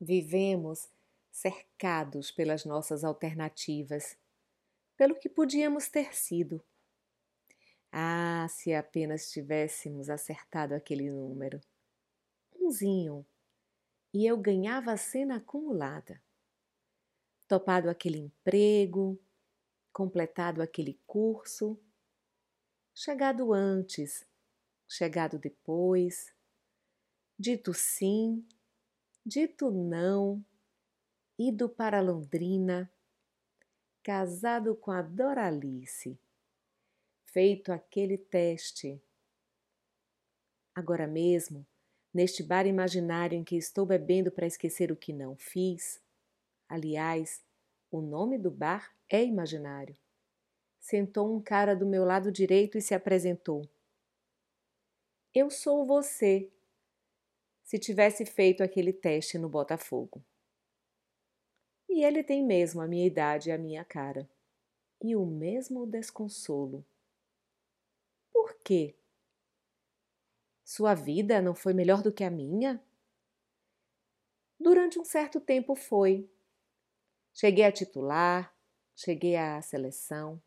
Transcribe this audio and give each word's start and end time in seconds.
Vivemos 0.00 0.88
cercados 1.30 2.30
pelas 2.30 2.64
nossas 2.64 3.04
alternativas, 3.04 4.16
pelo 4.96 5.14
que 5.16 5.28
podíamos 5.28 5.88
ter 5.88 6.14
sido. 6.14 6.64
Ah, 7.90 8.46
se 8.48 8.74
apenas 8.74 9.30
tivéssemos 9.30 10.10
acertado 10.10 10.74
aquele 10.74 11.10
número. 11.10 11.60
Umzinho. 12.54 13.26
E 14.12 14.26
eu 14.26 14.36
ganhava 14.36 14.92
a 14.92 14.96
cena 14.96 15.36
acumulada. 15.36 16.22
Topado 17.46 17.90
aquele 17.90 18.18
emprego, 18.18 19.20
completado 19.92 20.62
aquele 20.62 21.00
curso, 21.06 21.78
chegado 22.94 23.52
antes, 23.52 24.26
chegado 24.88 25.38
depois, 25.38 26.32
dito 27.38 27.74
sim, 27.74 28.46
dito 29.24 29.70
não, 29.70 30.44
ido 31.38 31.68
para 31.68 32.00
Londrina, 32.00 32.90
casado 34.02 34.76
com 34.76 34.90
a 34.90 35.00
Doralice, 35.00 36.18
feito 37.24 37.72
aquele 37.72 38.18
teste. 38.18 39.02
Agora 40.74 41.06
mesmo, 41.06 41.66
neste 42.12 42.42
bar 42.42 42.66
imaginário 42.66 43.38
em 43.38 43.42
que 43.42 43.56
estou 43.56 43.86
bebendo 43.86 44.30
para 44.30 44.46
esquecer 44.46 44.92
o 44.92 44.96
que 44.96 45.12
não 45.12 45.36
fiz, 45.36 46.02
aliás, 46.68 47.42
o 47.90 48.02
nome 48.02 48.36
do 48.36 48.50
bar 48.50 48.94
é 49.08 49.24
imaginário. 49.24 49.96
Sentou 50.80 51.34
um 51.34 51.40
cara 51.40 51.74
do 51.74 51.86
meu 51.86 52.04
lado 52.04 52.30
direito 52.30 52.76
e 52.76 52.82
se 52.82 52.94
apresentou. 52.94 53.66
Eu 55.32 55.50
sou 55.50 55.86
você, 55.86 56.52
se 57.64 57.78
tivesse 57.78 58.26
feito 58.26 58.62
aquele 58.62 58.92
teste 58.92 59.38
no 59.38 59.48
Botafogo. 59.48 60.22
E 61.88 62.04
ele 62.04 62.22
tem 62.22 62.44
mesmo 62.44 62.82
a 62.82 62.86
minha 62.86 63.06
idade 63.06 63.48
e 63.48 63.52
a 63.52 63.58
minha 63.58 63.84
cara. 63.84 64.28
E 65.02 65.16
o 65.16 65.24
mesmo 65.24 65.86
desconsolo. 65.86 66.84
Por 68.32 68.54
quê? 68.62 68.94
Sua 70.62 70.94
vida 70.94 71.40
não 71.40 71.54
foi 71.54 71.72
melhor 71.72 72.02
do 72.02 72.12
que 72.12 72.22
a 72.22 72.30
minha? 72.30 72.82
Durante 74.60 74.98
um 74.98 75.04
certo 75.04 75.40
tempo 75.40 75.74
foi. 75.74 76.30
Cheguei 77.32 77.64
a 77.64 77.72
titular, 77.72 78.54
cheguei 78.94 79.36
à 79.36 79.60
seleção, 79.60 80.40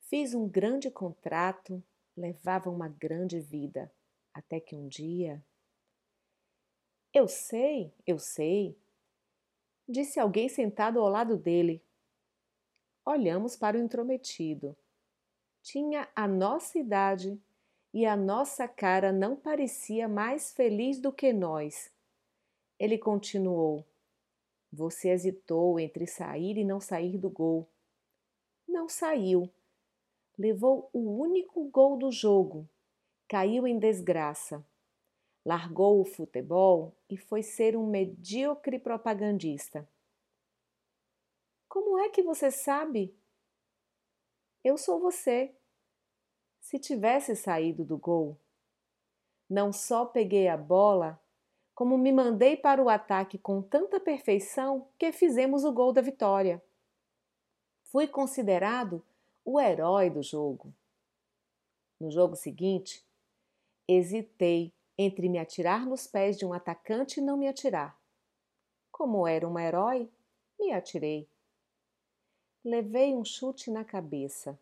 fiz 0.00 0.34
um 0.34 0.48
grande 0.48 0.90
contrato, 0.90 1.82
levava 2.16 2.68
uma 2.68 2.88
grande 2.88 3.40
vida, 3.40 3.92
até 4.32 4.58
que 4.58 4.74
um 4.74 4.88
dia 4.88 5.44
eu 7.14 7.28
sei, 7.28 7.94
eu 8.04 8.18
sei, 8.18 8.76
disse 9.88 10.18
alguém 10.18 10.48
sentado 10.48 10.98
ao 10.98 11.08
lado 11.08 11.36
dele. 11.36 11.80
Olhamos 13.06 13.54
para 13.54 13.78
o 13.78 13.80
intrometido. 13.80 14.76
Tinha 15.62 16.08
a 16.16 16.26
nossa 16.26 16.76
idade 16.76 17.40
e 17.92 18.04
a 18.04 18.16
nossa 18.16 18.66
cara 18.66 19.12
não 19.12 19.36
parecia 19.36 20.08
mais 20.08 20.52
feliz 20.52 21.00
do 21.00 21.12
que 21.12 21.32
nós. 21.32 21.92
Ele 22.80 22.98
continuou: 22.98 23.86
Você 24.72 25.10
hesitou 25.10 25.78
entre 25.78 26.08
sair 26.08 26.58
e 26.58 26.64
não 26.64 26.80
sair 26.80 27.16
do 27.16 27.30
gol. 27.30 27.68
Não 28.66 28.88
saiu. 28.88 29.48
Levou 30.36 30.90
o 30.92 31.20
único 31.20 31.62
gol 31.70 31.96
do 31.96 32.10
jogo. 32.10 32.68
Caiu 33.28 33.68
em 33.68 33.78
desgraça 33.78 34.66
largou 35.44 36.00
o 36.00 36.04
futebol 36.04 36.96
e 37.08 37.16
foi 37.16 37.42
ser 37.42 37.76
um 37.76 37.86
medíocre 37.86 38.78
propagandista. 38.78 39.86
Como 41.68 41.98
é 41.98 42.08
que 42.08 42.22
você 42.22 42.50
sabe? 42.50 43.14
Eu 44.62 44.78
sou 44.78 45.00
você. 45.00 45.54
Se 46.60 46.78
tivesse 46.78 47.36
saído 47.36 47.84
do 47.84 47.98
gol, 47.98 48.38
não 49.50 49.72
só 49.72 50.06
peguei 50.06 50.48
a 50.48 50.56
bola, 50.56 51.20
como 51.74 51.98
me 51.98 52.10
mandei 52.10 52.56
para 52.56 52.82
o 52.82 52.88
ataque 52.88 53.36
com 53.36 53.60
tanta 53.60 54.00
perfeição 54.00 54.88
que 54.98 55.12
fizemos 55.12 55.64
o 55.64 55.72
gol 55.72 55.92
da 55.92 56.00
vitória. 56.00 56.62
Fui 57.82 58.08
considerado 58.08 59.04
o 59.44 59.60
herói 59.60 60.08
do 60.08 60.22
jogo. 60.22 60.72
No 62.00 62.10
jogo 62.10 62.34
seguinte, 62.34 63.04
hesitei 63.86 64.72
entre 64.96 65.28
me 65.28 65.38
atirar 65.38 65.86
nos 65.86 66.06
pés 66.06 66.38
de 66.38 66.46
um 66.46 66.52
atacante 66.52 67.20
e 67.20 67.22
não 67.22 67.36
me 67.36 67.48
atirar. 67.48 67.98
Como 68.90 69.26
era 69.26 69.48
um 69.48 69.58
herói, 69.58 70.08
me 70.58 70.72
atirei. 70.72 71.28
Levei 72.64 73.14
um 73.14 73.24
chute 73.24 73.70
na 73.70 73.84
cabeça. 73.84 74.58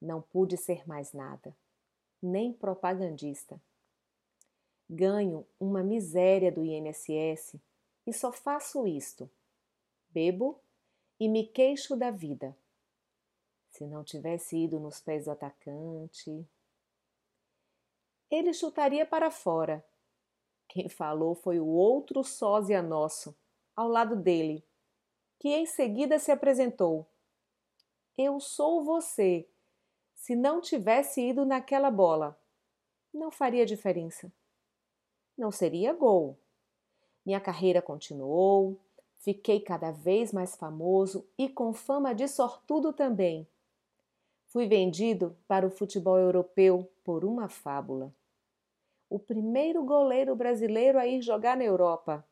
Não 0.00 0.20
pude 0.20 0.56
ser 0.56 0.86
mais 0.86 1.12
nada, 1.12 1.56
nem 2.22 2.52
propagandista. 2.52 3.60
Ganho 4.88 5.46
uma 5.58 5.82
miséria 5.82 6.52
do 6.52 6.64
INSS 6.64 7.56
e 8.06 8.12
só 8.12 8.30
faço 8.30 8.86
isto: 8.86 9.28
bebo 10.10 10.60
e 11.18 11.28
me 11.28 11.46
queixo 11.46 11.96
da 11.96 12.10
vida. 12.10 12.56
Se 13.70 13.86
não 13.86 14.02
tivesse 14.04 14.56
ido 14.56 14.78
nos 14.78 15.00
pés 15.00 15.24
do 15.24 15.30
atacante, 15.30 16.46
ele 18.30 18.52
chutaria 18.52 19.06
para 19.06 19.30
fora. 19.30 19.84
Quem 20.68 20.88
falou 20.88 21.34
foi 21.34 21.58
o 21.58 21.66
outro 21.66 22.22
sósia 22.22 22.82
nosso, 22.82 23.34
ao 23.74 23.88
lado 23.88 24.14
dele, 24.14 24.62
que 25.38 25.48
em 25.48 25.64
seguida 25.64 26.18
se 26.18 26.30
apresentou. 26.30 27.06
Eu 28.16 28.38
sou 28.38 28.84
você. 28.84 29.48
Se 30.14 30.36
não 30.36 30.60
tivesse 30.60 31.22
ido 31.22 31.46
naquela 31.46 31.90
bola, 31.90 32.38
não 33.14 33.30
faria 33.30 33.64
diferença. 33.64 34.30
Não 35.36 35.50
seria 35.50 35.94
gol. 35.94 36.36
Minha 37.24 37.40
carreira 37.40 37.80
continuou, 37.80 38.78
fiquei 39.20 39.60
cada 39.60 39.90
vez 39.90 40.32
mais 40.32 40.54
famoso 40.56 41.26
e 41.38 41.48
com 41.48 41.72
fama 41.72 42.14
de 42.14 42.28
sortudo 42.28 42.92
também. 42.92 43.48
Fui 44.48 44.66
vendido 44.66 45.36
para 45.46 45.66
o 45.66 45.70
futebol 45.70 46.18
europeu 46.18 46.90
por 47.04 47.24
uma 47.24 47.48
fábula 47.48 48.12
o 49.08 49.18
primeiro 49.18 49.84
goleiro 49.84 50.36
brasileiro 50.36 50.98
a 50.98 51.06
ir 51.06 51.22
jogar 51.22 51.56
na 51.56 51.64
Europa. 51.64 52.26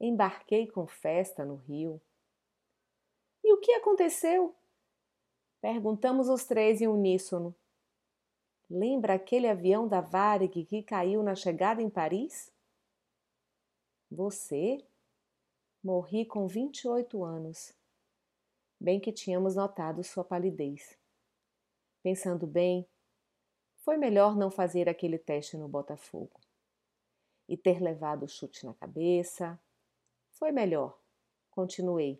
Embarquei 0.00 0.66
com 0.66 0.86
festa 0.86 1.44
no 1.44 1.56
Rio. 1.56 2.00
E 3.42 3.52
o 3.52 3.58
que 3.58 3.72
aconteceu? 3.72 4.54
Perguntamos 5.60 6.28
os 6.28 6.44
três 6.44 6.80
em 6.80 6.86
uníssono. 6.86 7.54
Lembra 8.70 9.14
aquele 9.14 9.48
avião 9.48 9.86
da 9.86 10.00
Varig 10.00 10.64
que 10.64 10.82
caiu 10.82 11.22
na 11.22 11.34
chegada 11.34 11.82
em 11.82 11.90
Paris? 11.90 12.52
Você? 14.10 14.78
Morri 15.82 16.24
com 16.24 16.46
28 16.46 17.22
anos. 17.24 17.72
Bem 18.80 18.98
que 19.00 19.12
tínhamos 19.12 19.54
notado 19.54 20.02
sua 20.02 20.24
palidez. 20.24 20.98
Pensando 22.02 22.46
bem, 22.46 22.86
foi 23.84 23.98
melhor 23.98 24.34
não 24.34 24.50
fazer 24.50 24.88
aquele 24.88 25.18
teste 25.18 25.58
no 25.58 25.68
Botafogo. 25.68 26.40
E 27.46 27.54
ter 27.54 27.82
levado 27.82 28.22
o 28.22 28.28
chute 28.28 28.64
na 28.64 28.72
cabeça. 28.72 29.60
Foi 30.30 30.50
melhor. 30.50 30.98
Continuei. 31.50 32.18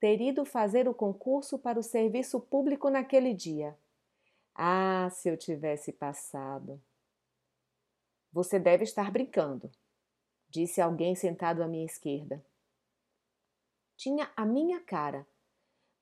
Ter 0.00 0.18
ido 0.20 0.46
fazer 0.46 0.88
o 0.88 0.94
concurso 0.94 1.58
para 1.58 1.78
o 1.78 1.82
serviço 1.82 2.40
público 2.40 2.88
naquele 2.88 3.34
dia. 3.34 3.78
Ah, 4.54 5.10
se 5.10 5.28
eu 5.28 5.36
tivesse 5.36 5.92
passado. 5.92 6.82
Você 8.32 8.58
deve 8.58 8.82
estar 8.82 9.12
brincando, 9.12 9.70
disse 10.48 10.80
alguém 10.80 11.14
sentado 11.14 11.62
à 11.62 11.68
minha 11.68 11.84
esquerda. 11.84 12.44
Tinha 13.96 14.32
a 14.34 14.44
minha 14.44 14.80
cara, 14.80 15.26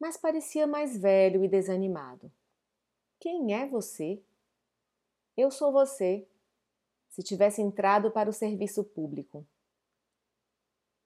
mas 0.01 0.17
parecia 0.17 0.67
mais 0.67 0.97
velho 0.97 1.45
e 1.45 1.49
desanimado. 1.49 2.33
Quem 3.21 3.55
é 3.55 3.67
você? 3.67 4.23
Eu 5.37 5.51
sou 5.51 5.73
você, 5.73 6.27
se 7.09 7.23
tivesse 7.23 7.63
entrado 7.63 8.11
para 8.11 8.29
o 8.29 8.33
serviço 8.33 8.85
público. 8.85 9.47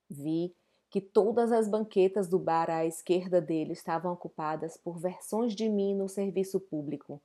Vi 0.08 0.54
que 0.88 1.00
todas 1.00 1.52
as 1.52 1.68
banquetas 1.68 2.28
do 2.28 2.38
bar 2.38 2.70
à 2.70 2.86
esquerda 2.86 3.40
dele 3.40 3.72
estavam 3.72 4.12
ocupadas 4.12 4.76
por 4.76 4.98
versões 4.98 5.54
de 5.54 5.68
mim 5.68 5.94
no 5.94 6.08
serviço 6.08 6.60
público, 6.60 7.20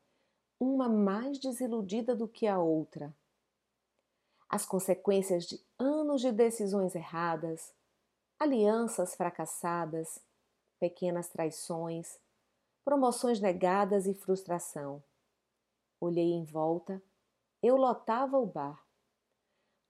uma 0.60 0.90
mais 0.90 1.40
desiludida 1.40 2.16
do 2.16 2.28
que 2.28 2.48
a 2.48 2.60
outra. 2.60 3.14
As 4.50 4.66
consequências 4.66 5.46
de 5.46 5.60
anos 5.80 6.22
de 6.22 6.32
decisões 6.32 6.94
erradas, 6.94 7.74
alianças 8.38 9.16
fracassadas, 9.16 10.20
pequenas 10.80 11.30
traições, 11.30 12.20
promoções 12.84 13.40
negadas 13.40 14.08
e 14.08 14.14
frustração. 14.14 15.02
Olhei 16.02 16.32
em 16.32 16.44
volta, 16.44 17.00
eu 17.62 17.78
lotava 17.78 18.40
o 18.40 18.46
bar. 18.48 18.84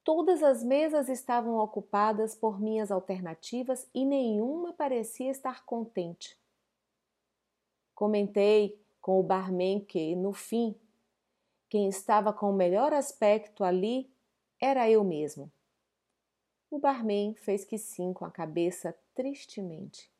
Todas 0.03 0.43
as 0.43 0.61
mesas 0.61 1.07
estavam 1.07 1.55
ocupadas 1.55 2.35
por 2.35 2.59
minhas 2.59 2.91
alternativas 2.91 3.89
e 3.93 4.03
nenhuma 4.03 4.73
parecia 4.73 5.31
estar 5.31 5.63
contente. 5.63 6.37
Comentei 7.95 8.77
com 8.99 9.21
o 9.21 9.23
barman 9.23 9.79
que, 9.79 10.13
no 10.13 10.33
fim, 10.33 10.75
quem 11.69 11.87
estava 11.87 12.33
com 12.33 12.49
o 12.49 12.57
melhor 12.57 12.91
aspecto 12.91 13.63
ali 13.63 14.13
era 14.59 14.89
eu 14.89 15.05
mesmo. 15.05 15.49
O 16.69 16.77
barman 16.77 17.35
fez 17.35 17.63
que 17.63 17.77
sim 17.77 18.11
com 18.11 18.25
a 18.25 18.31
cabeça 18.31 18.93
tristemente. 19.15 20.11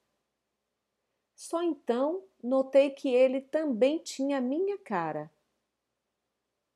Só 1.36 1.62
então 1.62 2.24
notei 2.42 2.92
que 2.92 3.10
ele 3.10 3.42
também 3.42 3.98
tinha 3.98 4.40
minha 4.40 4.78
cara, 4.78 5.30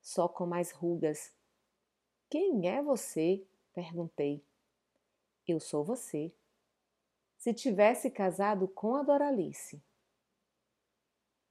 só 0.05 0.27
com 0.27 0.45
mais 0.45 0.71
rugas 0.71 1.33
quem 2.29 2.67
é 2.67 2.81
você? 2.81 3.45
perguntei. 3.73 4.43
Eu 5.47 5.59
sou 5.59 5.83
você. 5.83 6.33
Se 7.37 7.53
tivesse 7.53 8.09
casado 8.09 8.67
com 8.67 8.95
a 8.95 9.03
Doralice. 9.03 9.81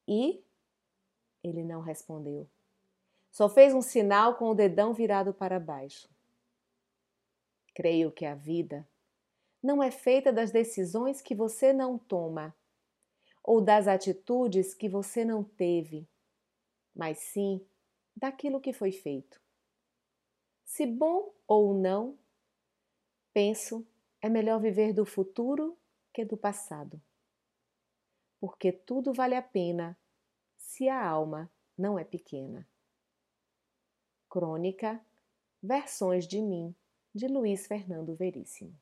E? 0.07 0.43
Ele 1.43 1.63
não 1.63 1.81
respondeu. 1.81 2.49
Só 3.31 3.49
fez 3.49 3.75
um 3.75 3.83
sinal 3.83 4.37
com 4.37 4.51
o 4.51 4.55
dedão 4.55 4.93
virado 4.93 5.33
para 5.33 5.61
baixo. 5.61 6.09
Creio 7.75 8.11
que 8.11 8.25
a 8.25 8.35
vida 8.35 8.87
não 9.63 9.83
é 9.83 9.91
feita 9.91 10.33
das 10.33 10.51
decisões 10.51 11.21
que 11.21 11.35
você 11.35 11.73
não 11.73 11.99
toma 11.99 12.55
ou 13.43 13.61
das 13.61 13.87
atitudes 13.87 14.75
que 14.75 14.89
você 14.89 15.25
não 15.25 15.43
teve, 15.43 16.07
mas 16.95 17.19
sim 17.19 17.65
daquilo 18.17 18.61
que 18.61 18.73
foi 18.73 18.93
feito. 18.93 19.41
Se 20.65 20.87
bom 20.87 21.33
ou 21.47 21.75
não, 21.75 22.19
penso, 23.33 23.87
é 24.21 24.29
melhor 24.29 24.61
viver 24.61 24.93
do 24.93 25.05
futuro 25.05 25.77
que 26.13 26.25
do 26.25 26.37
passado. 26.37 27.01
Porque 28.41 28.73
tudo 28.73 29.13
vale 29.13 29.35
a 29.35 29.43
pena 29.43 29.99
se 30.57 30.89
a 30.89 31.07
alma 31.07 31.51
não 31.77 31.99
é 31.99 32.05
pequena. 32.05 32.69
Crônica 34.29 35.05
Versões 35.67 36.29
de 36.29 36.43
mim, 36.43 36.75
de 37.15 37.27
Luiz 37.27 37.67
Fernando 37.67 38.15
Veríssimo. 38.15 38.79